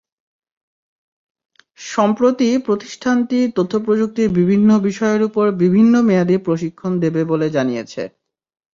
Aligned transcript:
সম্প্রতি 1.87 2.49
প্রতিষ্ঠানটি 2.67 3.39
তথ্যপ্রযুক্তির 3.57 4.29
বিভিন্ন 4.39 4.69
বিষয়ের 4.87 5.21
ওপর 5.27 5.45
বিভিন্ন 5.63 5.93
মেয়াদি 6.07 6.35
প্রশিক্ষণ 6.45 6.91
দেবে 7.03 7.21
বলে 7.31 7.47
জানিয়েছে। 7.49 8.01